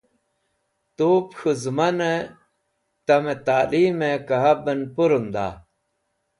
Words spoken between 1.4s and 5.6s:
zẽminẽ tamẽ talimẽ kabẽn pũrunda?